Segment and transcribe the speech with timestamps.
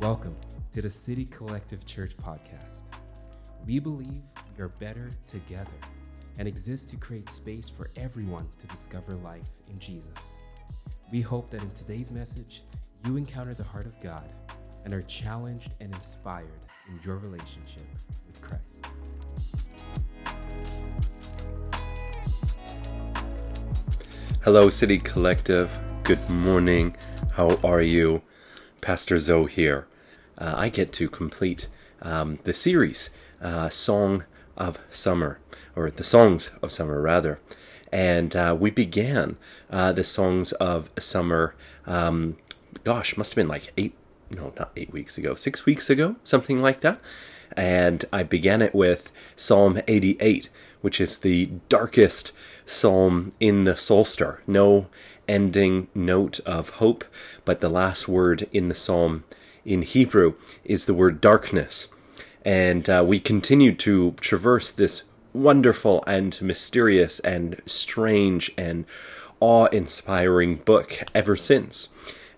[0.00, 0.34] Welcome
[0.72, 2.84] to the City Collective Church podcast.
[3.66, 4.22] We believe
[4.56, 5.70] we are better together
[6.38, 10.38] and exist to create space for everyone to discover life in Jesus.
[11.12, 12.62] We hope that in today's message,
[13.04, 14.26] you encounter the heart of God
[14.86, 16.48] and are challenged and inspired
[16.88, 17.84] in your relationship
[18.26, 18.86] with Christ.
[24.40, 25.78] Hello, City Collective.
[26.04, 26.96] Good morning.
[27.32, 28.22] How are you?
[28.80, 29.86] Pastor Zoe here.
[30.38, 31.68] Uh, I get to complete
[32.02, 33.10] um, the series,
[33.42, 34.24] uh, Song
[34.56, 35.38] of Summer,
[35.76, 37.40] or the Songs of Summer, rather.
[37.92, 39.36] And uh, we began
[39.70, 41.54] uh, the Songs of Summer,
[41.86, 42.36] um,
[42.84, 43.94] gosh, must have been like eight,
[44.30, 47.00] no, not eight weeks ago, six weeks ago, something like that.
[47.56, 50.48] And I began it with Psalm 88,
[50.80, 52.32] which is the darkest
[52.64, 54.42] psalm in the Psalter.
[54.46, 54.86] No
[55.30, 57.04] ending note of hope,
[57.44, 59.22] but the last word in the psalm
[59.64, 61.86] in Hebrew is the word darkness.
[62.44, 68.84] And uh, we continue to traverse this wonderful and mysterious and strange and
[69.38, 71.88] awe inspiring book ever since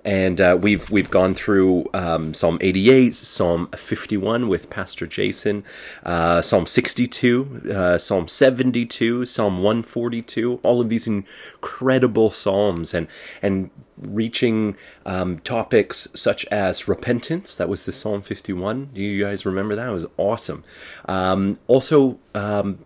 [0.04, 5.64] and uh, we've we've gone through um, Psalm 88, Psalm 51 with Pastor Jason,
[6.04, 10.60] uh, Psalm 62, uh, Psalm 72, Psalm 142.
[10.62, 13.06] All of these incredible psalms, and
[13.40, 17.54] and reaching um, topics such as repentance.
[17.54, 18.90] That was the Psalm 51.
[18.94, 19.88] Do you guys remember that?
[19.88, 20.64] It was awesome.
[21.06, 22.84] Um, also, um,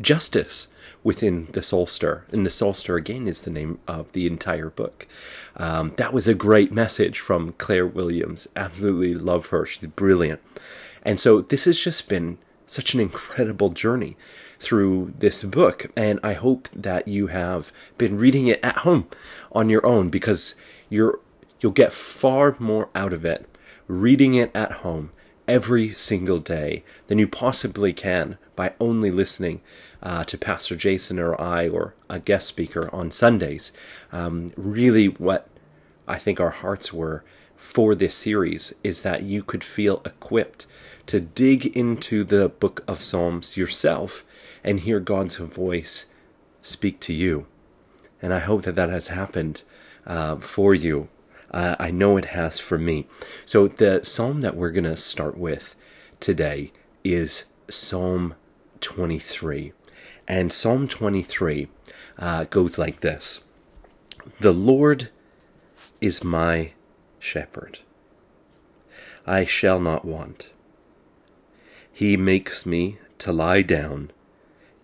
[0.00, 0.68] justice
[1.02, 2.24] within the Psalter.
[2.30, 5.06] And the Psalter, again, is the name of the entire book.
[5.56, 8.48] Um, that was a great message from Claire Williams.
[8.56, 9.66] Absolutely love her.
[9.66, 10.40] She's brilliant.
[11.02, 14.16] And so this has just been such an incredible journey
[14.60, 15.86] through this book.
[15.96, 19.08] And I hope that you have been reading it at home
[19.52, 20.54] on your own because
[20.90, 21.20] you're,
[21.60, 23.48] you'll get far more out of it
[23.88, 25.10] reading it at home
[25.48, 29.60] every single day than you possibly can by only listening
[30.02, 33.72] uh, to Pastor Jason or I or a guest speaker on Sundays.
[34.12, 35.48] Um, really, what
[36.06, 37.24] I think our hearts were
[37.56, 40.66] for this series is that you could feel equipped
[41.06, 44.24] to dig into the book of Psalms yourself
[44.62, 46.06] and hear God's voice
[46.62, 47.46] speak to you.
[48.20, 49.62] And I hope that that has happened
[50.06, 51.08] uh, for you
[51.52, 53.06] uh, I know it has for me.
[53.44, 55.74] So, the psalm that we're going to start with
[56.20, 56.72] today
[57.04, 58.34] is Psalm
[58.80, 59.72] 23.
[60.26, 61.68] And Psalm 23
[62.18, 63.44] uh, goes like this
[64.40, 65.10] The Lord
[66.00, 66.72] is my
[67.18, 67.80] shepherd,
[69.26, 70.50] I shall not want.
[71.92, 74.12] He makes me to lie down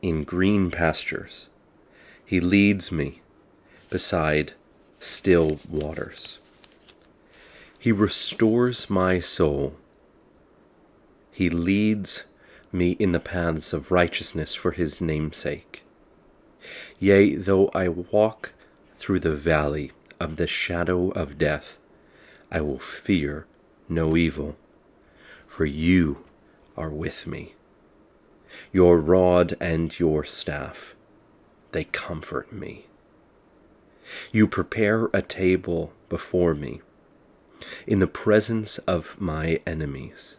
[0.02, 1.48] in green pastures.
[2.25, 3.22] He leads me
[3.91, 4.54] beside
[4.98, 6.38] still waters.
[7.84, 9.77] He restores my soul.
[11.31, 12.25] He leads
[12.72, 15.84] me in the paths of righteousness for his name's sake.
[16.99, 18.55] Yea, though I walk
[18.97, 21.78] through the valley of the shadow of death,
[22.50, 23.47] I will fear
[23.87, 24.56] no evil,
[25.47, 26.25] for you
[26.78, 27.55] are with me.
[28.73, 30.94] Your rod and your staff,
[31.73, 32.87] they comfort me.
[34.33, 36.81] You prepare a table before me
[37.86, 40.36] in the presence of my enemies.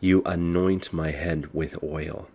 [0.00, 2.28] You anoint my head with oil,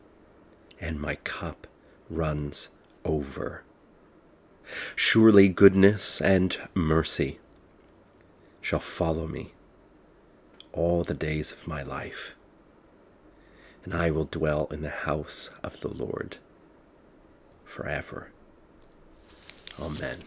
[0.79, 1.67] and my cup
[2.09, 2.69] runs
[3.05, 3.63] over.
[4.95, 7.39] Surely goodness and mercy
[8.61, 9.53] shall follow me
[10.73, 12.35] all the days of my life,
[13.83, 16.37] and I will dwell in the house of the Lord
[17.65, 18.31] forever.
[19.79, 20.19] Amen.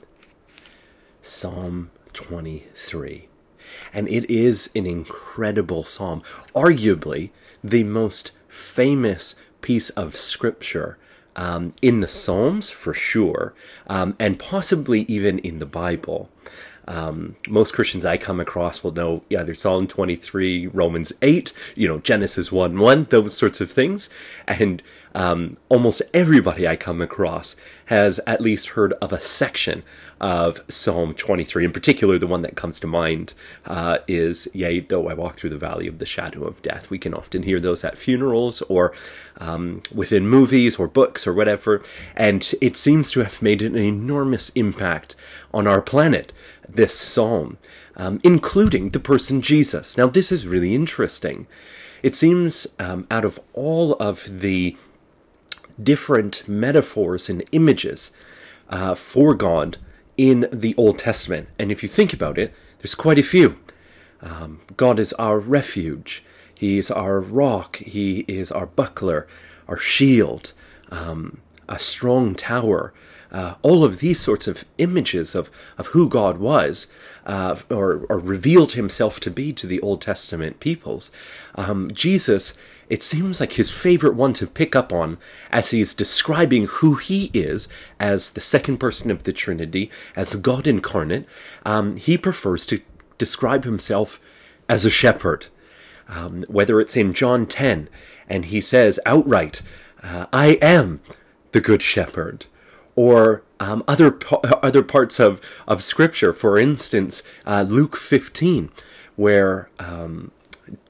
[1.23, 3.29] Psalm 23
[3.93, 6.23] and it is an incredible psalm,
[6.55, 7.31] arguably
[7.63, 10.99] the most famous piece of scripture
[11.37, 13.55] um, in the Psalms for sure,
[13.87, 16.31] um, and possibly even in the Bible.
[16.89, 21.99] Um, most Christians I come across will know either Psalm 23, Romans 8, you know,
[21.99, 24.11] Genesis 1 1, those sorts of things.
[24.47, 24.83] And
[25.15, 27.55] um, almost everybody I come across
[27.87, 29.83] has at least heard of a section
[30.21, 31.65] of Psalm 23.
[31.65, 33.35] In particular, the one that comes to mind
[33.67, 36.89] uh, is, Yea, though I walk through the valley of the shadow of death.
[36.89, 38.95] We can often hear those at funerals or
[39.39, 41.83] um, within movies or books or whatever.
[42.15, 45.17] And it seems to have made an enormous impact
[45.53, 46.33] on our planet,
[46.75, 47.59] this psalm,
[47.97, 49.97] um, including the person Jesus.
[49.97, 51.47] Now, this is really interesting.
[52.03, 54.77] It seems um, out of all of the
[55.83, 58.11] different metaphors and images
[58.69, 59.79] uh, for God
[60.17, 61.49] in the Old Testament.
[61.59, 63.57] And if you think about it, there's quite a few.
[64.21, 66.25] Um, God is our refuge.
[66.55, 67.77] He is our rock.
[67.77, 69.27] He is our buckler,
[69.69, 70.53] our shield,
[70.91, 72.93] um, a strong tower.
[73.33, 76.89] Uh, all of these sorts of images of, of who God was,
[77.25, 81.11] uh, or, or revealed himself to be to the Old Testament peoples.
[81.55, 82.53] Um, Jesus,
[82.91, 85.17] it seems like his favorite one to pick up on
[85.51, 87.69] as he's describing who he is
[87.99, 91.25] as the second person of the Trinity, as God incarnate.
[91.65, 92.83] Um, he prefers to
[93.17, 94.21] describe himself
[94.69, 95.47] as a shepherd.
[96.07, 97.89] Um, whether it's in John 10,
[98.29, 99.63] and he says outright,
[100.03, 101.01] uh, I am
[101.53, 102.45] the good shepherd
[102.95, 104.19] or um, other
[104.63, 106.33] other parts of, of Scripture.
[106.33, 108.71] For instance, uh, Luke 15,
[109.17, 110.31] where um,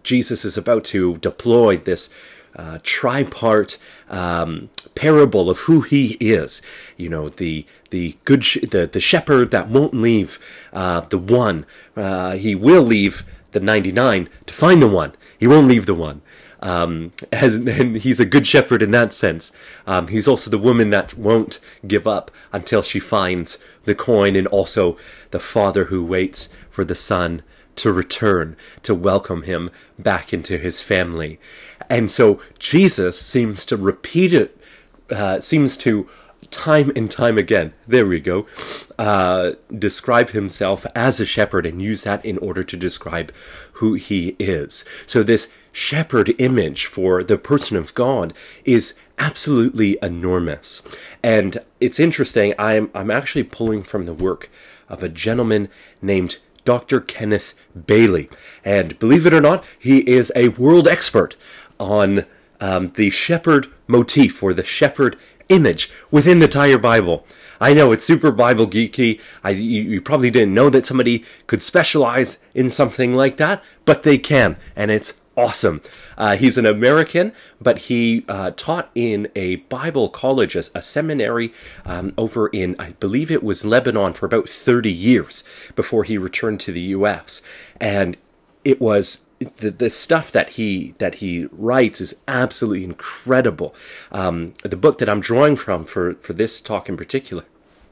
[0.02, 2.08] Jesus is about to deploy this
[2.56, 3.78] uh, tripart
[4.10, 6.60] um, parable of who he is.
[6.96, 10.38] You know, the the good sh- the the shepherd that won't leave
[10.72, 11.66] uh, the one.
[11.96, 15.12] Uh, he will leave the 99 to find the one.
[15.38, 16.22] He won't leave the one.
[16.62, 19.50] Um, as, and he's a good shepherd in that sense.
[19.85, 24.47] Um, he's also the woman that won't give up until she finds the coin, and
[24.47, 24.97] also
[25.32, 27.43] the father who waits for the son
[27.75, 31.41] to return to welcome him back into his family.
[31.91, 34.56] And so Jesus seems to repeat it,
[35.11, 36.09] uh, seems to
[36.50, 38.47] time and time again, there we go,
[38.99, 43.32] uh, describe himself as a shepherd and use that in order to describe
[43.75, 44.85] who he is.
[45.06, 48.35] So this shepherd image for the person of God
[48.65, 50.83] is absolutely enormous.
[51.23, 54.51] And it's interesting, I'm, I'm actually pulling from the work
[54.89, 55.69] of a gentleman
[56.01, 57.01] named Dr.
[57.01, 57.55] Kenneth
[57.87, 58.29] Bailey.
[58.65, 61.37] And believe it or not, he is a world expert
[61.81, 62.27] on
[62.61, 65.17] um, the shepherd motif or the shepherd
[65.49, 67.27] image within the entire Bible.
[67.61, 69.21] I know it's super Bible geeky.
[69.45, 74.03] I, you, you, probably didn't know that somebody could specialize in something like that, but
[74.03, 75.81] they can, and it's awesome.
[76.17, 81.52] Uh, he's an American, but he uh, taught in a Bible college, a, a seminary
[81.84, 85.44] um, over in, I believe it was Lebanon, for about 30 years
[85.75, 87.43] before he returned to the U.S.
[87.81, 88.17] And
[88.64, 89.26] it was
[89.56, 93.75] the, the stuff that he that he writes is absolutely incredible.
[94.11, 97.44] Um, the book that I'm drawing from for for this talk in particular,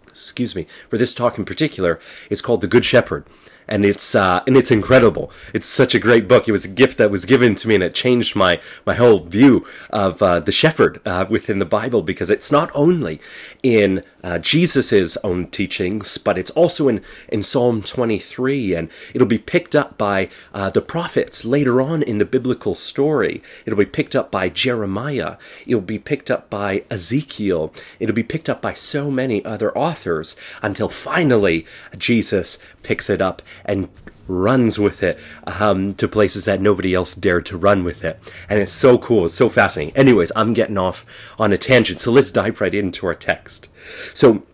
[0.08, 1.98] excuse me, for this talk in particular,
[2.28, 3.26] is called The Good Shepherd
[3.70, 5.30] and it's uh, and it's incredible.
[5.54, 6.48] It's such a great book.
[6.48, 9.20] It was a gift that was given to me, and it changed my my whole
[9.20, 13.20] view of uh, the shepherd uh, within the Bible because it's not only
[13.62, 19.38] in uh, Jesus's own teachings, but it's also in in Psalm 23, and it'll be
[19.38, 23.40] picked up by uh, the prophets later on in the biblical story.
[23.64, 25.36] It'll be picked up by Jeremiah.
[25.64, 27.72] It'll be picked up by Ezekiel.
[28.00, 31.64] It'll be picked up by so many other authors until finally
[31.96, 33.88] Jesus picks it up and
[34.30, 38.18] runs with it um, to places that nobody else dared to run with it.
[38.48, 39.26] And it's so cool.
[39.26, 39.96] It's so fascinating.
[39.96, 41.04] Anyways, I'm getting off
[41.38, 42.00] on a tangent.
[42.00, 43.68] So let's dive right into our text.
[44.14, 44.44] So,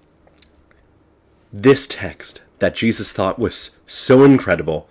[1.53, 4.89] this text that Jesus thought was so incredible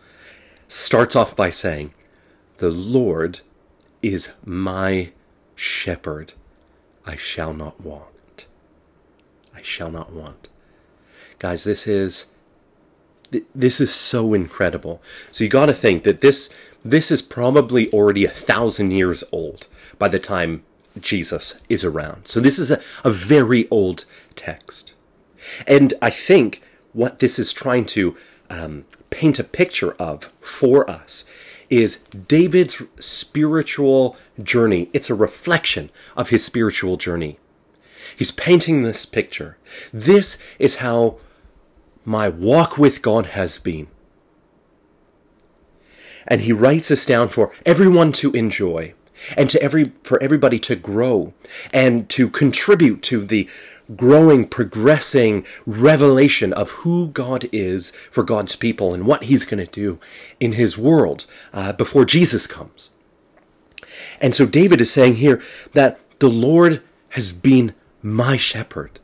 [0.68, 1.94] starts off by saying,
[2.58, 3.42] The Lord
[4.02, 5.12] is my
[5.56, 6.34] shepherd.
[7.06, 8.48] I shall not want.
[9.54, 10.48] I shall not want.
[11.40, 12.28] Guys, this is
[13.54, 15.02] this is so incredible.
[15.32, 16.50] So you got to think that this
[16.84, 20.64] this is probably already a thousand years old by the time
[21.00, 22.28] Jesus is around.
[22.28, 24.94] So this is a, a very old text,
[25.68, 26.62] and I think
[26.94, 28.16] what this is trying to
[28.50, 31.26] um, paint a picture of for us
[31.70, 34.90] is David's spiritual journey.
[34.94, 37.40] It's a reflection of his spiritual journey.
[38.16, 39.58] He's painting this picture.
[39.92, 41.18] This is how
[42.06, 43.88] my walk with God has been.
[46.28, 48.94] And he writes this down for everyone to enjoy
[49.38, 51.34] and to every for everybody to grow
[51.72, 53.50] and to contribute to the
[53.96, 59.72] growing progressing revelation of who God is for God's people and what he's going to
[59.72, 60.00] do
[60.40, 62.92] in his world uh, before Jesus comes.
[64.20, 65.42] And so David is saying here
[65.74, 69.00] that the Lord has been my shepherd.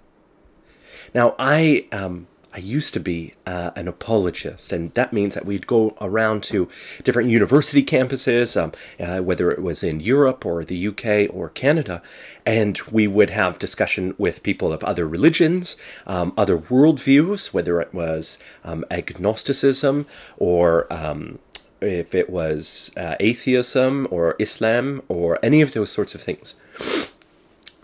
[1.14, 5.68] Now I um, I used to be uh, an apologist, and that means that we'd
[5.68, 6.68] go around to
[7.04, 12.02] different university campuses, um, uh, whether it was in Europe or the UK or Canada,
[12.46, 17.94] and we would have discussion with people of other religions, um, other worldviews, whether it
[17.94, 20.06] was um, agnosticism
[20.38, 21.40] or um,
[21.80, 26.56] if it was uh, atheism or Islam or any of those sorts of things.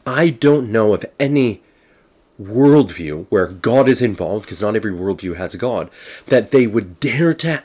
[0.05, 1.61] I don't know of any
[2.41, 5.89] worldview where God is involved, because not every worldview has God,
[6.27, 7.63] that they would dare to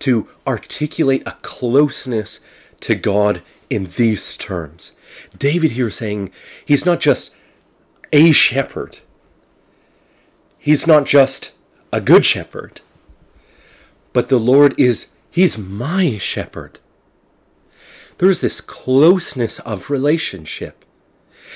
[0.00, 2.40] to articulate a closeness
[2.80, 4.92] to God in these terms.
[5.36, 6.30] David here saying
[6.64, 7.34] he's not just
[8.12, 8.98] a shepherd,
[10.58, 11.52] he's not just
[11.92, 12.80] a good shepherd,
[14.12, 16.78] but the Lord is, he's my shepherd.
[18.18, 20.84] There's this closeness of relationship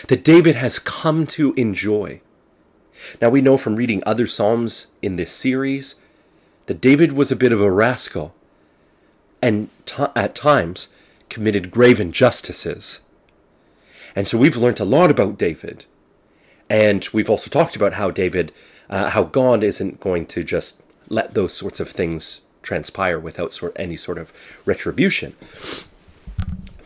[0.09, 2.21] that David has come to enjoy.
[3.21, 5.95] Now, we know from reading other Psalms in this series
[6.67, 8.35] that David was a bit of a rascal
[9.41, 10.89] and t- at times
[11.29, 13.01] committed grave injustices.
[14.17, 15.85] And so we've learnt a lot about David.
[16.69, 18.53] And we've also talked about how David,
[18.91, 23.73] uh, how God isn't going to just let those sorts of things transpire without sort,
[23.77, 24.33] any sort of
[24.65, 25.35] retribution.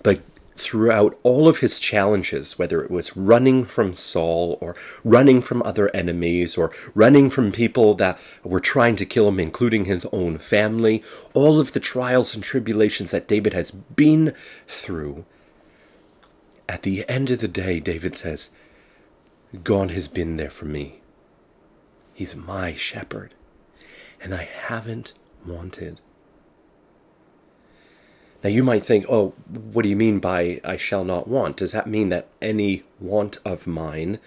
[0.02, 0.20] But
[0.62, 5.94] throughout all of his challenges, whether it was running from Saul or running from other
[5.94, 11.02] enemies or running from people that were trying to kill him, including his own family,
[11.34, 14.34] all of the trials and tribulations that David has been
[14.66, 15.24] through,
[16.68, 18.50] at the end of the day, David says,
[19.62, 21.00] God has been there for me.
[22.14, 23.34] He's my shepherd,
[24.22, 25.12] and I haven't
[25.46, 26.00] wanted.
[28.42, 31.58] Now you might think, oh, what do you mean by I shall not want?
[31.58, 34.18] Does that mean that any want of mine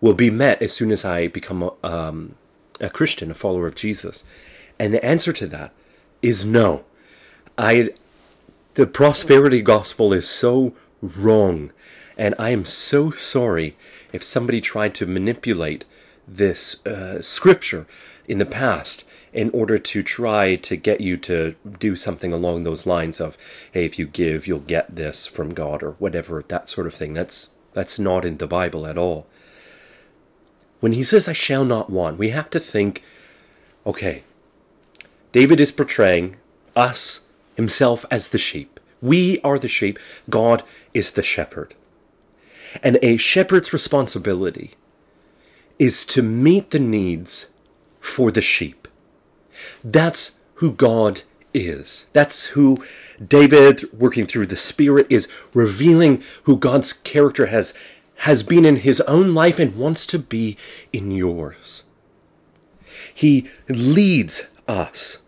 [0.00, 2.36] will be met as soon as I become a, um,
[2.80, 4.24] a Christian, a follower of Jesus?
[4.78, 5.72] And the answer to that
[6.22, 6.84] is no.
[7.56, 7.90] I,
[8.74, 11.72] the prosperity gospel is so wrong,
[12.16, 13.76] and I am so sorry
[14.12, 15.84] if somebody tried to manipulate
[16.28, 17.86] this uh, scripture
[18.28, 22.86] in the past in order to try to get you to do something along those
[22.86, 23.36] lines of,
[23.72, 27.14] hey, if you give, you'll get this from God or whatever, that sort of thing.
[27.14, 29.26] That's that's not in the Bible at all.
[30.80, 33.02] When he says, I shall not want, we have to think,
[33.86, 34.24] okay,
[35.32, 36.36] David is portraying
[36.74, 38.80] us, himself, as the sheep.
[39.00, 39.98] We are the sheep,
[40.30, 40.62] God
[40.94, 41.74] is the shepherd.
[42.82, 44.72] And a shepherd's responsibility
[45.78, 47.46] is to meet the needs
[48.00, 48.87] for the sheep.
[49.84, 51.22] That's who God
[51.54, 52.06] is.
[52.12, 52.84] That's who
[53.24, 57.74] David, working through the Spirit, is revealing who God's character has,
[58.18, 60.56] has been in his own life and wants to be
[60.92, 61.84] in yours.
[63.14, 65.18] He leads us,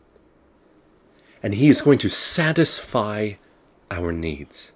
[1.43, 3.33] and he is going to satisfy
[3.91, 4.73] our needs.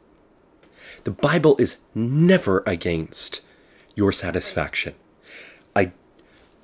[1.05, 3.41] The Bible is never against
[3.95, 4.95] your satisfaction.
[5.77, 5.93] I,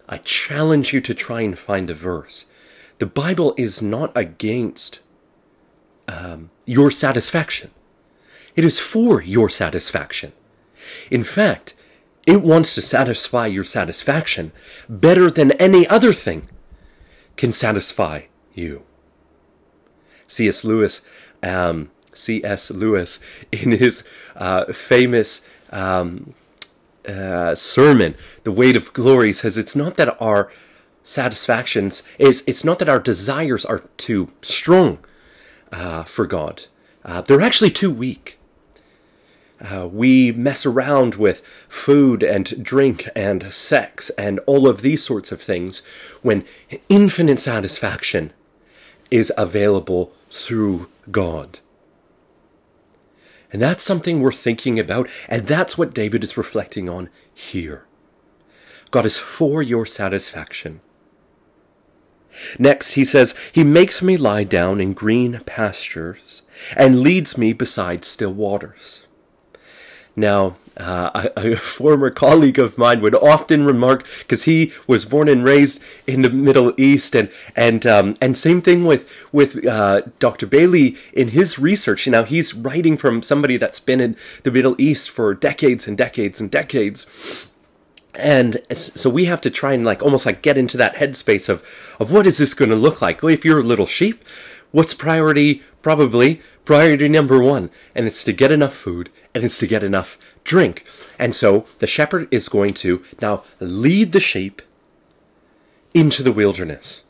[0.09, 2.47] I challenge you to try and find a verse
[3.01, 5.01] the Bible is not against
[6.07, 7.71] um, your satisfaction.
[8.55, 10.33] It is for your satisfaction.
[11.11, 11.75] In fact,
[12.27, 14.53] it wants to satisfy your satisfaction
[14.87, 16.49] better than any other thing
[17.37, 18.83] can satisfy you.
[20.27, 20.63] C.S.
[20.63, 21.01] Lewis,
[21.43, 22.71] um, C.S.
[22.71, 23.19] Lewis,
[23.51, 24.05] in his
[24.37, 26.35] uh, famous um,
[27.09, 28.15] uh, sermon,
[28.45, 30.53] "The Weight of Glory," says it's not that our
[31.03, 34.99] satisfactions is it's not that our desires are too strong
[35.73, 36.67] uh, for God.
[37.05, 38.39] Uh, they're actually too weak.
[39.61, 45.31] Uh, we mess around with food and drink and sex and all of these sorts
[45.33, 45.83] of things
[46.23, 46.45] when
[46.89, 48.33] infinite satisfaction
[49.11, 51.59] is available through God.
[53.53, 57.85] And that's something we're thinking about, and that's what David is reflecting on here.
[58.91, 60.81] God is for your satisfaction.
[62.59, 66.43] Next, he says, He makes me lie down in green pastures
[66.77, 69.07] and leads me beside still waters.
[70.17, 75.29] Now, uh, a, a, former colleague of mine would often remark because he was born
[75.29, 80.03] and raised in the Middle East, and and um, and same thing with with uh,
[80.19, 80.47] Dr.
[80.47, 82.07] Bailey in his research.
[82.07, 86.41] Now he's writing from somebody that's been in the Middle East for decades and decades
[86.41, 87.07] and decades,
[88.15, 91.63] and so we have to try and like almost like get into that headspace of
[91.99, 93.23] of what is this going to look like?
[93.23, 94.25] If you're a little sheep
[94.73, 95.63] what's priority?
[95.83, 100.19] Probably priority number one and it's to get enough food and it's to get enough
[100.45, 100.85] drink.
[101.19, 104.63] And so the shepherd is going to now lead the sheep
[105.95, 107.03] into the wilderness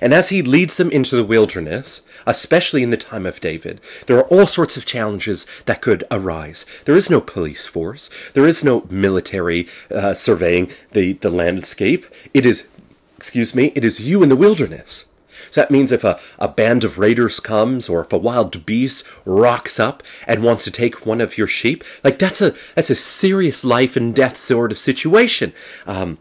[0.00, 4.18] and as he leads them into the wilderness, especially in the time of David, there
[4.18, 6.66] are all sorts of challenges that could arise.
[6.84, 8.10] There is no police force.
[8.34, 12.06] There is no military uh, surveying the, the landscape.
[12.32, 12.68] It is,
[13.16, 15.06] excuse me, it is you in the wilderness.
[15.50, 19.06] So that means if a, a band of raiders comes or if a wild beast
[19.24, 22.94] rocks up and wants to take one of your sheep, like that's a, that's a
[22.94, 25.52] serious life and death sort of situation,
[25.86, 26.18] um,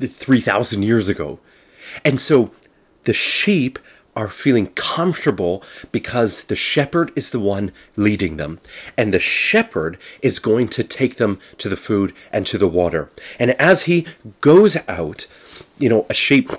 [0.00, 1.38] 3,000 years ago.
[2.04, 2.52] And so
[3.04, 3.78] the sheep
[4.16, 8.60] are feeling comfortable because the shepherd is the one leading them.
[8.96, 13.10] And the shepherd is going to take them to the food and to the water.
[13.38, 14.06] And as he
[14.40, 15.26] goes out,
[15.78, 16.50] you know, a sheep,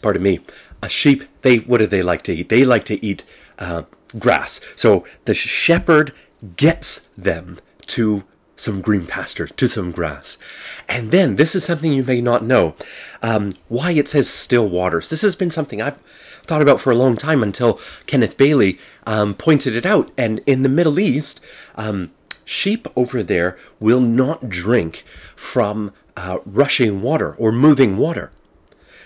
[0.00, 0.40] pardon me,
[0.82, 2.48] a sheep, they, what do they like to eat?
[2.48, 3.24] They like to eat
[3.58, 3.82] uh,
[4.18, 4.60] grass.
[4.74, 6.14] So the shepherd
[6.56, 8.24] gets them to
[8.58, 10.36] some green pasture, to some grass.
[10.88, 12.74] And then, this is something you may not know
[13.22, 15.10] um, why it says still waters.
[15.10, 15.98] This has been something I've
[16.42, 20.10] thought about for a long time until Kenneth Bailey um, pointed it out.
[20.16, 21.40] And in the Middle East,
[21.76, 22.10] um,
[22.44, 25.04] sheep over there will not drink
[25.36, 28.32] from uh, rushing water or moving water.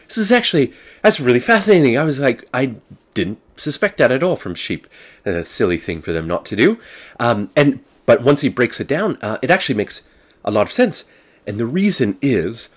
[0.08, 1.98] This is actually that's really fascinating.
[1.98, 2.76] I was like, I
[3.14, 4.86] didn't suspect that at all from sheep.
[5.24, 6.78] A silly thing for them not to do.
[7.18, 10.02] Um, and but once he breaks it down, uh, it actually makes
[10.44, 11.04] a lot of sense.
[11.46, 12.68] And the reason is,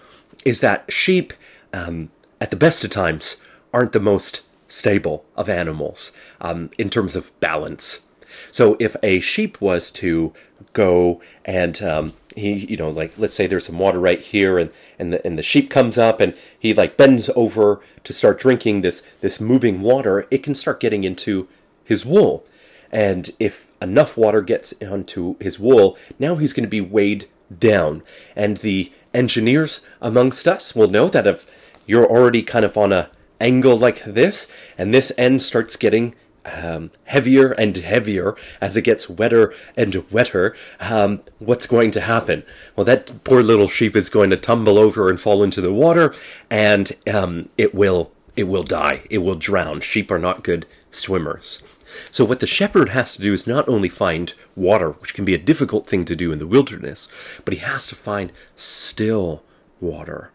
[0.44, 1.34] is that sheep,
[1.74, 3.38] um, at the best of times,
[3.74, 8.04] aren't the most stable of animals um, in terms of balance.
[8.52, 10.34] So if a sheep was to
[10.74, 14.70] go and um, he, you know, like let's say there's some water right here, and
[15.00, 18.82] and the and the sheep comes up and he like bends over to start drinking
[18.82, 21.48] this this moving water, it can start getting into
[21.84, 22.46] his wool,
[22.92, 27.28] and if enough water gets onto his wool, now he's going to be weighed
[27.58, 28.04] down.
[28.36, 31.48] And the engineers amongst us will know that if
[31.86, 36.16] you're already kind of on a angle like this, and this end starts getting
[36.46, 42.44] um, heavier and heavier as it gets wetter and wetter, um, what's going to happen?
[42.76, 46.14] Well, that poor little sheep is going to tumble over and fall into the water,
[46.50, 49.04] and um, it will it will die.
[49.10, 49.80] It will drown.
[49.82, 51.64] Sheep are not good swimmers.
[52.12, 55.34] So, what the shepherd has to do is not only find water, which can be
[55.34, 57.08] a difficult thing to do in the wilderness,
[57.44, 59.44] but he has to find still
[59.80, 60.32] water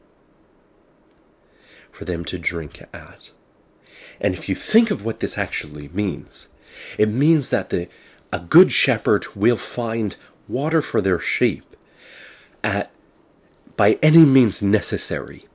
[1.90, 3.30] for them to drink at.
[4.20, 6.48] And if you think of what this actually means,
[6.98, 7.88] it means that the,
[8.32, 10.16] a good shepherd will find
[10.48, 11.64] water for their sheep
[12.62, 12.90] at
[13.76, 15.46] by any means necessary,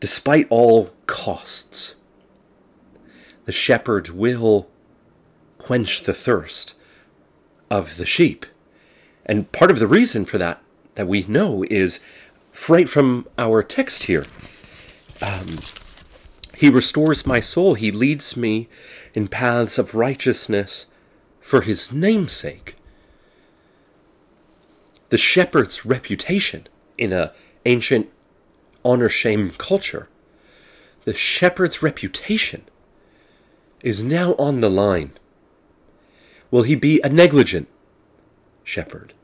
[0.00, 1.94] despite all costs
[3.46, 4.68] the shepherd will
[5.56, 6.74] quench the thirst
[7.70, 8.44] of the sheep.
[9.24, 10.60] And part of the reason for that,
[10.96, 12.00] that we know, is
[12.68, 14.26] right from our text here.
[15.22, 15.60] Um,
[16.56, 17.74] he restores my soul.
[17.74, 18.68] He leads me
[19.14, 20.86] in paths of righteousness
[21.40, 22.76] for his namesake.
[25.10, 26.66] The shepherd's reputation
[26.98, 27.30] in an
[27.64, 28.10] ancient
[28.84, 30.08] honor shame culture,
[31.04, 32.64] the shepherd's reputation
[33.82, 35.12] is now on the line.
[36.50, 37.68] Will he be a negligent
[38.64, 39.14] shepherd?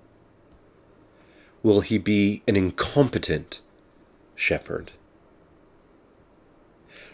[1.63, 3.61] Will he be an incompetent
[4.35, 4.93] shepherd?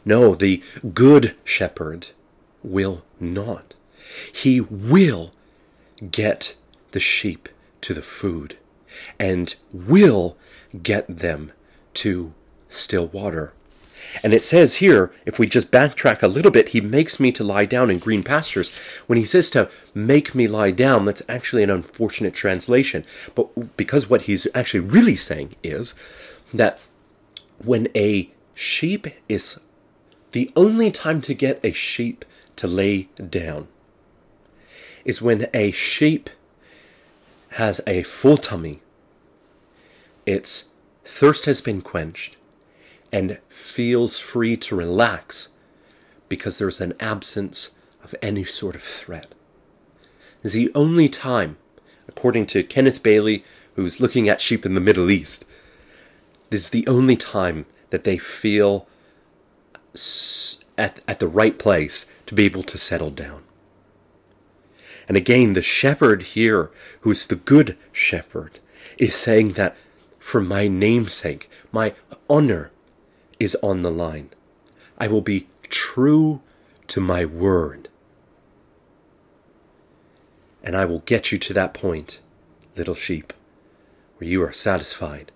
[0.04, 0.62] No, the
[0.94, 2.08] good shepherd
[2.62, 3.74] will not.
[4.32, 5.32] He will
[6.10, 6.54] get
[6.92, 7.48] the sheep
[7.82, 8.56] to the food
[9.18, 10.36] and will
[10.82, 11.52] get them
[11.94, 12.32] to
[12.68, 13.52] still water.
[14.22, 17.44] And it says here, if we just backtrack a little bit, he makes me to
[17.44, 18.78] lie down in green pastures.
[19.06, 23.04] When he says to make me lie down, that's actually an unfortunate translation.
[23.34, 25.94] But because what he's actually really saying is
[26.52, 26.78] that
[27.58, 29.58] when a sheep is
[30.32, 32.24] the only time to get a sheep
[32.56, 33.68] to lay down
[35.04, 36.28] is when a sheep
[37.52, 38.80] has a full tummy,
[40.26, 40.64] its
[41.04, 42.36] thirst has been quenched,
[43.12, 45.48] and feels free to relax
[46.28, 47.70] because there's an absence
[48.02, 49.34] of any sort of threat.
[50.42, 51.56] Is the only time,
[52.06, 53.44] according to Kenneth Bailey,
[53.74, 55.44] who's looking at sheep in the Middle East,
[56.50, 58.86] this is the only time that they feel
[60.76, 63.42] at, at the right place to be able to settle down.
[65.08, 68.60] And again, the shepherd here, who's the good shepherd,
[68.98, 69.76] is saying that
[70.18, 71.94] for my namesake, my
[72.28, 72.70] honor,
[73.38, 74.30] is on the line.
[74.98, 76.40] I will be true
[76.88, 77.88] to my word.
[80.62, 82.20] And I will get you to that point,
[82.76, 83.32] little sheep,
[84.16, 85.32] where you are satisfied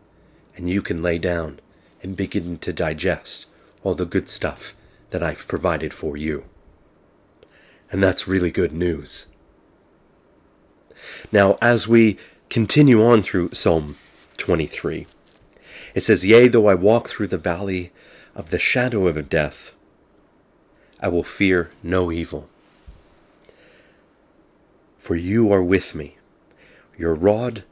[0.56, 1.60] and you can lay down
[2.02, 3.46] and begin to digest
[3.82, 4.74] all the good stuff
[5.10, 6.44] that I've provided for you.
[7.90, 9.26] And that's really good news.
[11.30, 13.96] Now, as we continue on through Psalm
[14.38, 15.06] 23,
[15.94, 17.92] it says, Yea, though I walk through the valley
[18.34, 19.72] of the shadow of death,
[21.00, 22.48] I will fear no evil.
[24.98, 26.16] For you are with me,
[26.96, 27.64] your rod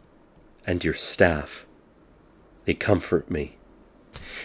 [0.66, 1.64] and your staff,
[2.64, 3.56] they comfort me.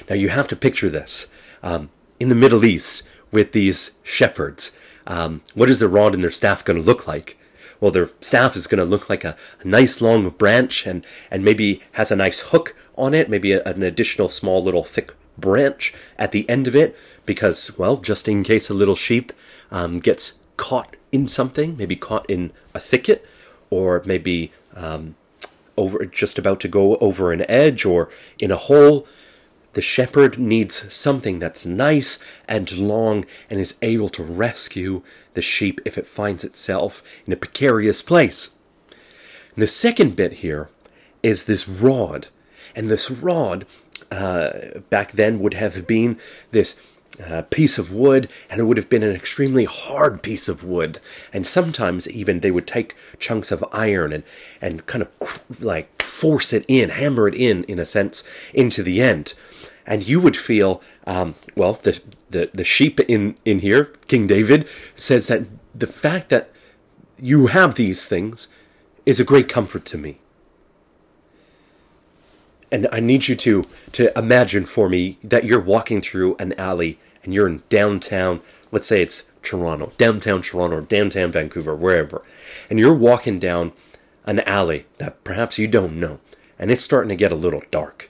[0.09, 1.27] Now you have to picture this.
[1.63, 6.31] Um, in the Middle East with these shepherds, um, what is their rod and their
[6.31, 7.37] staff going to look like?
[7.79, 11.43] Well, their staff is going to look like a, a, nice long branch and, and
[11.43, 15.93] maybe has a nice hook on it, maybe a, an additional small little thick branch
[16.17, 19.33] at the end of it, because, well, just in case a little sheep
[19.71, 23.25] um, gets caught in something, maybe caught in a thicket,
[23.69, 25.15] or maybe um,
[25.77, 29.07] over just about to go over an edge or in a hole,
[29.73, 35.03] the shepherd needs something that's nice and long and is able to rescue
[35.33, 38.51] the sheep if it finds itself in a precarious place.
[39.53, 40.69] And the second bit here
[41.21, 42.27] is this rod.
[42.75, 43.65] And this rod,
[44.11, 46.19] uh, back then, would have been
[46.51, 46.79] this
[47.25, 50.99] uh, piece of wood, and it would have been an extremely hard piece of wood.
[51.31, 54.23] And sometimes even they would take chunks of iron and,
[54.61, 59.01] and kind of like force it in, hammer it in, in a sense, into the
[59.01, 59.33] end
[59.85, 64.67] and you would feel, um, well, the, the, the sheep in, in here, King David,
[64.95, 66.51] says that the fact that
[67.19, 68.47] you have these things
[69.05, 70.19] is a great comfort to me.
[72.71, 76.99] And I need you to, to imagine for me that you're walking through an alley
[77.23, 82.23] and you're in downtown, let's say it's Toronto, downtown Toronto, or downtown Vancouver, wherever,
[82.69, 83.71] and you're walking down
[84.25, 86.19] an alley that perhaps you don't know,
[86.57, 88.09] and it's starting to get a little dark.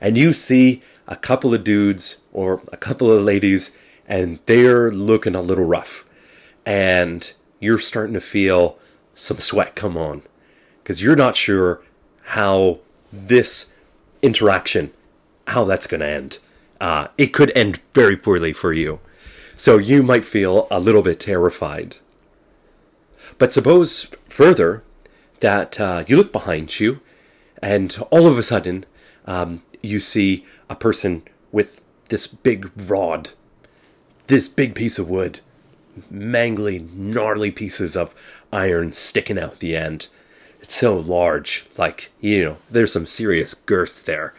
[0.00, 3.72] And you see a couple of dudes or a couple of ladies
[4.06, 6.04] and they're looking a little rough
[6.64, 8.78] and you're starting to feel
[9.14, 10.22] some sweat come on
[10.82, 11.80] because you're not sure
[12.24, 12.78] how
[13.12, 13.72] this
[14.26, 14.92] interaction
[15.48, 16.38] how that's going to end.
[16.80, 19.00] Uh, it could end very poorly for you.
[19.56, 21.96] So you might feel a little bit terrified.
[23.38, 24.82] But suppose further
[25.40, 27.00] that uh, you look behind you
[27.62, 28.84] and all of a sudden
[29.26, 33.30] um, you see a person with this big rod,
[34.26, 35.40] this big piece of wood,
[36.12, 38.14] mangly, gnarly pieces of
[38.52, 40.08] iron sticking out the end.
[40.66, 44.34] It's so large, like, you know, there's some serious girth there.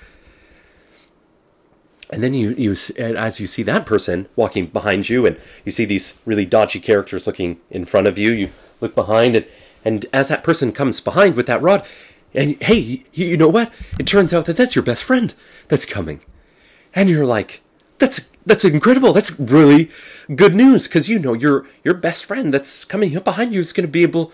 [2.10, 5.86] And then you, you as you see that person walking behind you, and you see
[5.86, 8.50] these really dodgy characters looking in front of you, you
[8.82, 9.46] look behind, and,
[9.86, 11.86] and as that person comes behind with that rod,
[12.34, 13.72] and hey, you know what?
[13.98, 15.34] It turns out that that's your best friend
[15.70, 16.20] that's coming.
[16.94, 17.62] And you're like,
[18.00, 19.14] that's that's incredible.
[19.14, 19.90] That's really
[20.36, 23.72] good news because you know your your best friend that's coming up behind you is
[23.72, 24.34] going to be able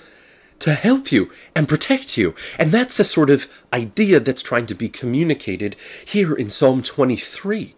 [0.63, 2.34] to help you and protect you.
[2.58, 7.76] And that's the sort of idea that's trying to be communicated here in Psalm 23.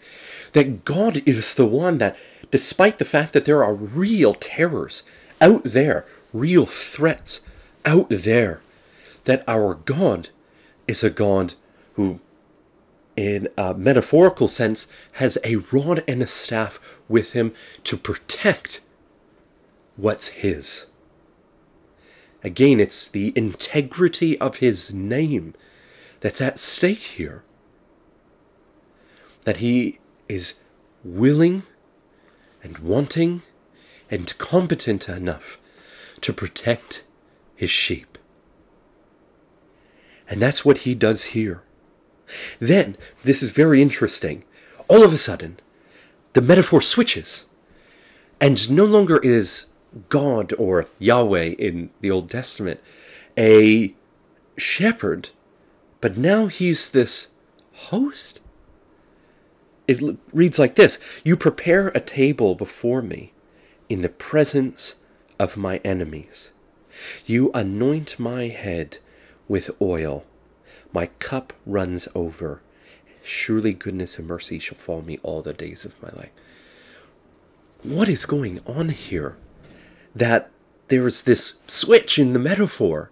[0.54, 2.16] That God is the one that,
[2.52, 5.02] despite the fact that there are real terrors
[5.42, 7.42] out there, real threats
[7.86, 8.62] out there,
[9.24, 10.30] that our God
[10.88, 11.56] is a God
[11.96, 12.20] who,
[13.16, 17.52] in a metaphorical sense, has a rod and a staff with him
[17.84, 18.80] to protect
[19.96, 20.86] what's his.
[22.46, 25.56] Again, it's the integrity of his name
[26.20, 27.44] that's at stake here.
[29.46, 29.98] That he
[30.30, 30.60] is
[31.04, 31.64] willing
[32.64, 33.42] and wanting
[34.12, 35.58] and competent enough
[36.22, 37.04] to protect
[37.56, 38.16] his sheep.
[40.30, 41.64] And that's what he does here.
[42.60, 44.44] Then, this is very interesting.
[44.88, 45.60] All of a sudden,
[46.34, 47.46] the metaphor switches.
[48.40, 49.66] And no longer is
[50.10, 52.80] God or Yahweh in the Old Testament
[53.38, 53.94] a
[54.58, 55.30] shepherd,
[56.02, 57.30] but now he's this
[57.74, 58.40] host.
[59.88, 63.34] It reads like this You prepare a table before me
[63.90, 64.96] in the presence
[65.40, 66.52] of my enemies.
[67.26, 69.00] You anoint my head
[69.48, 70.26] with oil.
[70.94, 72.62] My cup runs over.
[73.22, 76.32] Surely goodness and mercy shall follow me all the days of my life.
[77.84, 79.36] What is going on here?
[80.16, 80.50] That
[80.88, 83.10] there is this switch in the metaphor.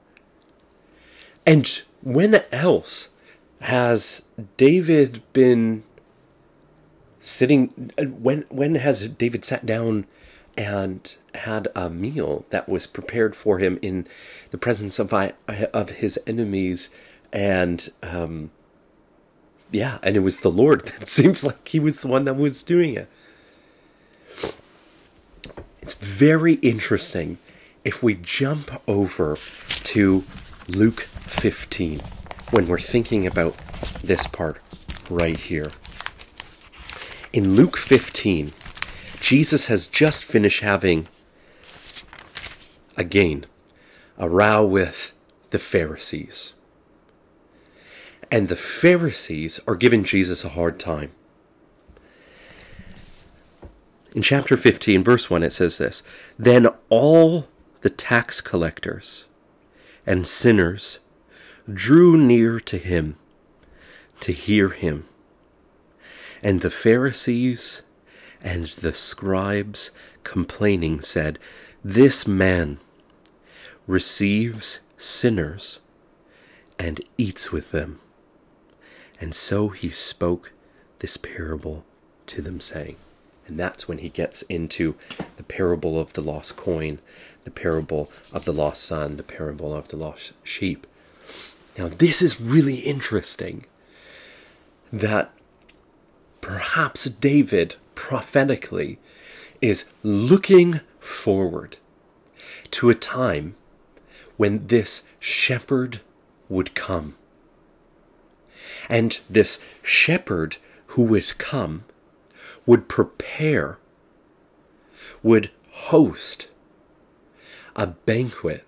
[1.45, 3.09] And when else
[3.61, 4.23] has
[4.57, 5.83] David been
[7.19, 10.05] sitting when when has David sat down
[10.57, 14.05] and had a meal that was prepared for him in
[14.51, 15.33] the presence of I,
[15.73, 16.89] of his enemies,
[17.31, 18.51] and um,
[19.71, 20.91] yeah, and it was the Lord.
[21.01, 23.09] It seems like he was the one that was doing it.
[25.83, 27.39] It's very interesting
[27.83, 30.23] if we jump over to
[30.69, 31.99] Luke 15
[32.51, 33.57] when we're thinking about
[34.01, 34.61] this part
[35.09, 35.71] right here.
[37.33, 38.53] In Luke 15,
[39.19, 41.09] Jesus has just finished having,
[42.95, 43.45] again,
[44.17, 45.13] a row with
[45.49, 46.53] the Pharisees.
[48.31, 51.11] And the Pharisees are giving Jesus a hard time.
[54.13, 56.03] In chapter 15, verse 1, it says this
[56.37, 57.47] Then all
[57.81, 59.25] the tax collectors
[60.05, 60.99] and sinners
[61.71, 63.15] drew near to him
[64.19, 65.05] to hear him.
[66.43, 67.81] And the Pharisees
[68.41, 69.91] and the scribes
[70.23, 71.39] complaining said,
[71.83, 72.79] This man
[73.87, 75.79] receives sinners
[76.77, 77.99] and eats with them.
[79.19, 80.51] And so he spoke
[80.99, 81.85] this parable
[82.27, 82.97] to them, saying,
[83.53, 84.95] and that's when he gets into
[85.37, 86.97] the parable of the lost coin,
[87.43, 90.87] the parable of the lost son, the parable of the lost sheep.
[91.77, 93.65] Now, this is really interesting
[94.91, 95.29] that
[96.41, 98.97] perhaps David prophetically
[99.61, 101.77] is looking forward
[102.71, 103.53] to a time
[104.35, 106.01] when this shepherd
[106.49, 107.13] would come.
[108.89, 111.83] And this shepherd who would come
[112.65, 113.77] would prepare,
[115.21, 116.47] would host
[117.75, 118.65] a banquet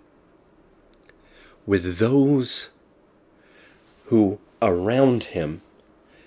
[1.66, 2.70] with those
[4.06, 5.62] who around him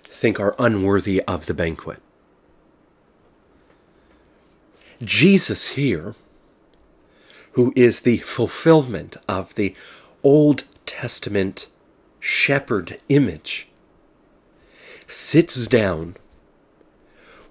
[0.05, 2.01] think are unworthy of the banquet.
[5.03, 6.15] Jesus here,
[7.53, 9.75] who is the fulfillment of the
[10.23, 11.69] Old Testament
[12.19, 13.69] shepherd image,
[15.07, 16.17] sits down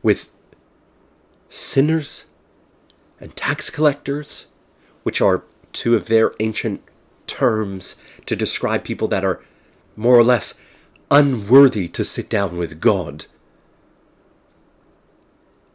[0.08, 0.32] with
[1.50, 2.28] sinners
[3.20, 4.48] and tax collectors,
[5.04, 5.44] which are
[5.74, 6.82] two of their ancient
[7.28, 9.44] terms to describe people that are
[9.98, 10.62] more or less
[11.12, 13.26] unworthy to sit down with God.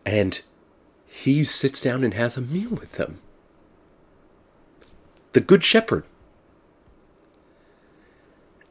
[0.07, 0.41] And
[1.07, 3.21] he sits down and has a meal with them.
[5.35, 6.05] The Good Shepherd.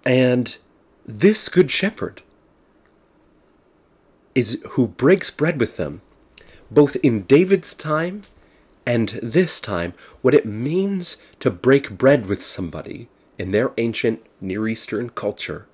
[0.03, 0.57] And
[1.05, 2.23] this Good Shepherd
[4.35, 6.01] is who breaks bread with them,
[6.69, 8.23] both in David's time
[8.85, 14.67] and this time, what it means to break bread with somebody in their ancient Near
[14.67, 15.67] Eastern culture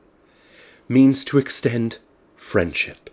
[0.89, 1.99] means to extend
[2.35, 3.09] friendship.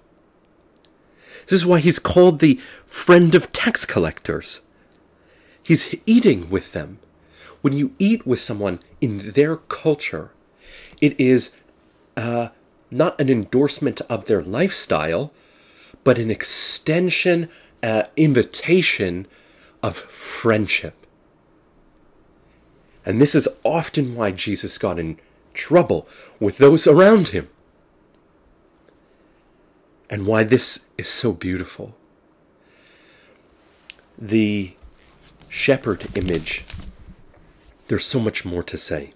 [1.47, 4.63] This is why he's called the friend of tax collectors.
[5.63, 6.99] He's eating with them.
[7.61, 10.31] When you eat with someone in their culture,
[11.01, 11.53] it is
[12.17, 12.49] uh,
[12.95, 15.33] not an endorsement of their lifestyle,
[16.05, 17.49] but an extension,
[17.83, 19.27] uh, invitation
[19.83, 20.95] of friendship.
[23.05, 25.19] And this is often why Jesus got in
[25.53, 27.49] trouble with those around him.
[30.09, 31.97] And why this is so beautiful.
[34.17, 34.75] The
[35.49, 36.65] shepherd image,
[37.89, 39.13] there's so much more to say.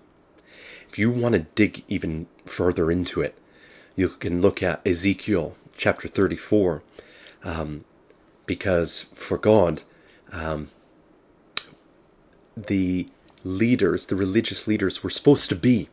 [0.89, 3.38] If you want to dig even further into it,
[3.99, 6.85] you can look at Ezekiel chapter 34,
[7.43, 7.85] um,
[8.47, 9.83] because for God,
[10.31, 10.69] um,
[12.57, 13.09] the
[13.43, 15.89] leaders, the religious leaders, were supposed to be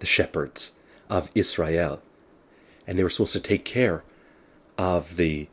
[0.00, 0.72] the shepherds
[1.08, 2.02] of Israel,
[2.86, 4.04] and they were supposed to take care
[4.76, 5.48] of the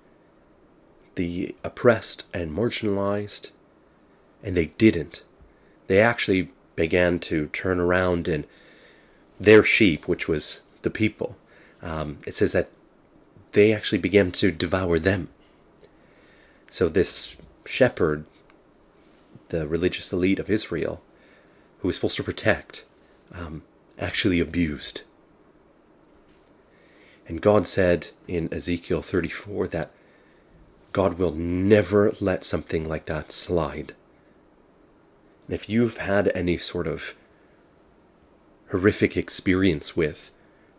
[1.16, 3.52] the oppressed and marginalized,
[4.44, 5.24] and they didn't.
[5.88, 8.46] They actually began to turn around and
[9.40, 11.38] their sheep, which was the people.
[11.84, 12.70] Um, it says that
[13.52, 15.30] they actually began to devour them.
[16.70, 18.26] So this shepherd,
[19.50, 21.04] the religious elite of Israel,
[21.80, 22.86] who was supposed to protect,
[23.34, 23.62] um,
[24.00, 25.02] actually abused.
[27.28, 29.92] And God said in Ezekiel 34 that
[30.94, 33.94] God will never let something like that slide.
[35.48, 37.14] And if you've had any sort of
[38.72, 40.32] horrific experience with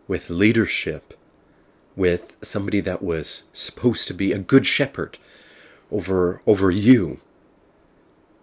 [0.07, 1.13] with leadership
[1.95, 5.17] with somebody that was supposed to be a good shepherd
[5.91, 7.19] over over you.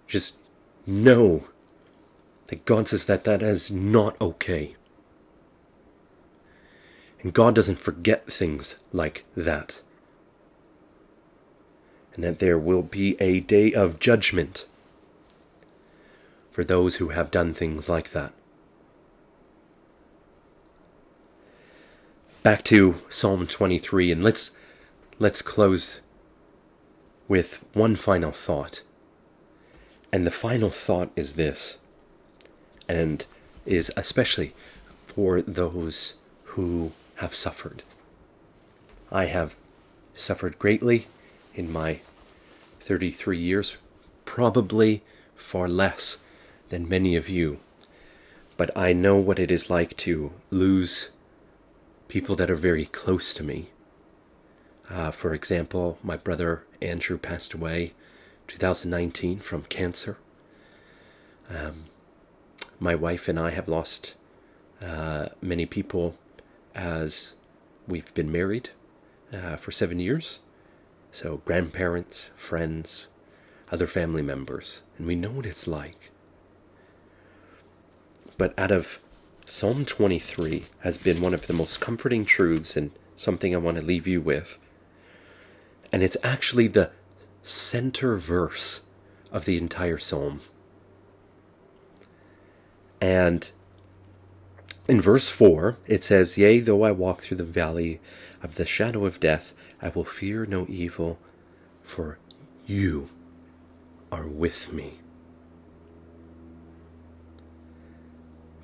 [0.06, 0.36] Just
[0.86, 1.44] know
[2.46, 4.76] that God says that that is not okay.
[7.22, 9.80] And God doesn't forget things like that.
[12.14, 14.66] And that there will be a day of judgment
[16.50, 18.34] for those who have done things like that
[22.42, 24.56] back to Psalm 23 and let's
[25.20, 26.00] let's close
[27.28, 28.82] with one final thought.
[30.12, 31.78] And the final thought is this
[32.88, 33.24] and
[33.64, 34.54] is especially
[35.06, 36.14] for those
[36.56, 37.84] who have suffered.
[39.12, 39.54] I have
[40.16, 41.06] suffered greatly
[41.54, 42.00] in my
[42.80, 43.76] 33 years,
[44.24, 45.02] probably
[45.36, 46.18] far less
[46.70, 47.60] than many of you.
[48.56, 51.10] But I know what it is like to lose
[52.12, 53.70] people that are very close to me.
[54.90, 57.94] Uh, for example, my brother Andrew passed away
[58.48, 60.18] 2019 from cancer.
[61.48, 61.84] Um,
[62.78, 64.14] my wife and I have lost
[64.82, 66.14] uh, many people
[66.74, 67.34] as
[67.88, 68.68] we've been married
[69.32, 70.40] uh, for seven years.
[71.12, 73.08] So, grandparents, friends,
[73.70, 76.10] other family members, and we know what it's like.
[78.36, 79.00] But out of
[79.44, 83.82] Psalm 23 has been one of the most comforting truths and something I want to
[83.82, 84.58] leave you with.
[85.90, 86.90] And it's actually the
[87.42, 88.80] center verse
[89.32, 90.40] of the entire psalm.
[93.00, 93.50] And
[94.86, 98.00] in verse 4, it says, Yea, though I walk through the valley
[98.42, 101.18] of the shadow of death, I will fear no evil,
[101.82, 102.18] for
[102.64, 103.10] you
[104.12, 105.01] are with me.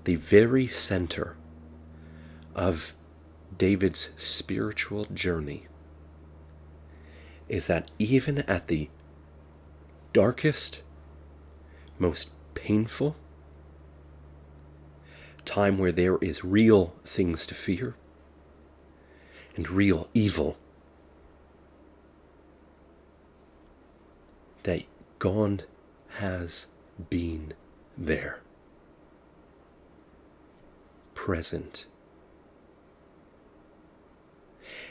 [0.08, 1.36] The very center
[2.54, 2.94] of
[3.58, 5.66] David's spiritual journey
[7.46, 8.88] is that even at the
[10.14, 10.80] darkest,
[11.98, 13.16] most painful
[15.44, 17.94] time where there is real things to fear
[19.56, 20.56] and real evil,
[24.62, 24.84] that
[25.18, 25.64] God
[26.20, 26.64] has
[27.10, 27.52] been
[27.98, 28.40] there,
[31.28, 31.84] present.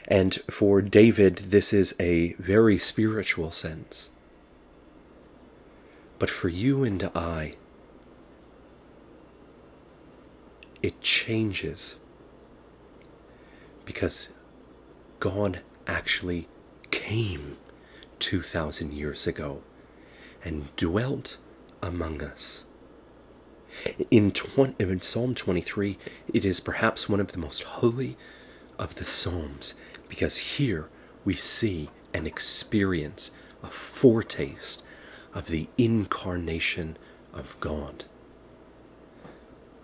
[0.06, 4.08] And for David, this is a very spiritual sense.
[6.20, 7.56] But for you and I,
[10.80, 11.96] it changes
[13.84, 14.28] because
[15.18, 16.46] God actually
[16.92, 17.56] came
[18.20, 19.62] 2,000 years ago
[20.44, 21.36] and dwelt
[21.82, 22.64] among us.
[24.10, 25.98] In, 20, in Psalm 23,
[26.32, 28.16] it is perhaps one of the most holy
[28.78, 29.74] of the Psalms
[30.08, 30.88] because here
[31.24, 33.30] we see and experience
[33.62, 34.82] a foretaste
[35.34, 36.96] of the incarnation
[37.32, 38.04] of God.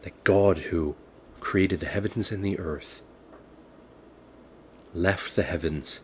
[0.03, 0.97] That God, who
[1.41, 3.03] created the heavens and the earth,
[4.95, 6.01] left the heavens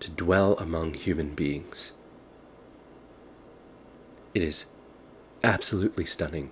[0.00, 1.92] to dwell among human beings.
[4.34, 4.66] It is
[5.42, 6.50] absolutely stunning.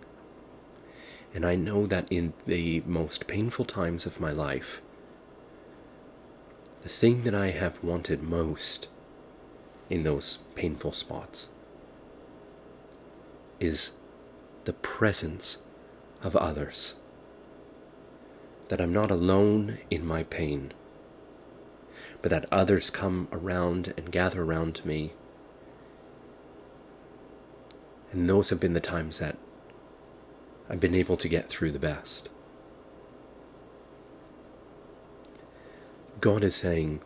[1.34, 4.80] And I know that in the most painful times of my life,
[6.84, 8.86] the thing that I have wanted most
[9.90, 11.48] in those painful spots
[13.58, 13.92] is
[14.64, 15.58] the presence
[16.22, 16.94] of others.
[18.68, 20.72] That I'm not alone in my pain,
[22.22, 25.12] but that others come around and gather around me.
[28.12, 29.36] And those have been the times that
[30.68, 32.28] I've been able to get through the best.
[36.20, 37.02] God is saying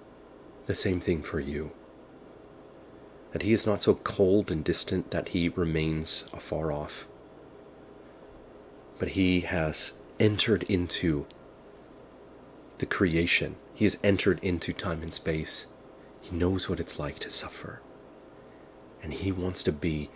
[0.67, 1.73] the same thing for you.
[3.33, 7.07] That He is not so cold and distant that He remains afar off,
[8.99, 11.27] but He has entered into
[12.79, 15.67] the creation, He has entered into time and space.
[16.21, 17.81] He knows what it's like to suffer,
[19.03, 20.11] and He wants to be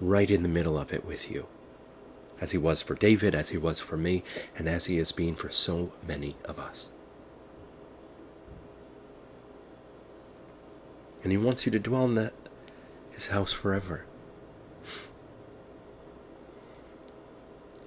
[0.00, 1.46] right in the middle of it with you,
[2.40, 4.22] as He was for David, as He was for me,
[4.56, 6.90] and as He has been for so many of us.
[11.24, 12.34] and he wants you to dwell in that
[13.10, 14.04] his house forever.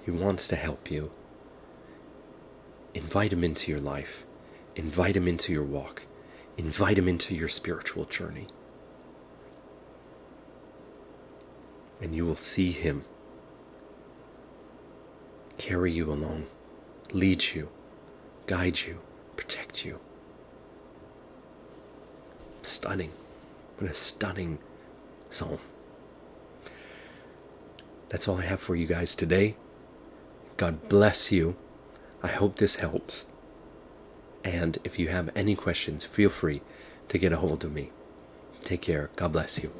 [0.03, 1.11] He wants to help you.
[2.93, 4.23] Invite him into your life.
[4.75, 6.07] Invite him into your walk.
[6.57, 8.47] Invite him into your spiritual journey.
[12.01, 13.03] And you will see him
[15.67, 16.45] carry you along,
[17.11, 17.67] lead you,
[18.45, 18.99] guide you,
[19.35, 19.99] protect you.
[22.61, 23.11] Stunning.
[23.77, 24.59] What a stunning
[25.29, 25.59] psalm.
[28.07, 29.57] That's all I have for you guys today.
[30.55, 31.57] God bless you.
[32.23, 33.25] I hope this helps.
[34.45, 36.61] And if you have any questions, feel free
[37.09, 37.91] to get a hold of me.
[38.63, 39.09] Take care.
[39.17, 39.73] God bless you.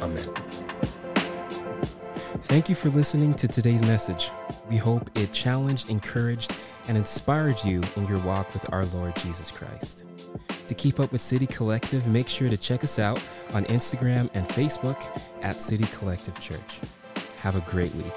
[0.00, 0.95] Amen.
[2.42, 4.30] Thank you for listening to today's message.
[4.68, 6.54] We hope it challenged, encouraged,
[6.88, 10.04] and inspired you in your walk with our Lord Jesus Christ.
[10.66, 13.20] To keep up with City Collective, make sure to check us out
[13.52, 15.00] on Instagram and Facebook
[15.42, 16.80] at City Collective Church.
[17.38, 18.12] Have a great week.